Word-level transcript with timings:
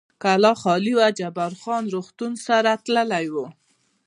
کلا 0.23 0.53
خالي 0.61 0.93
وه، 0.95 1.07
جبار 1.19 1.53
خان 1.61 1.81
د 1.85 1.89
روغتون 1.95 2.33
سره 2.45 2.71
تللی 2.85 3.25
و. 3.33 3.35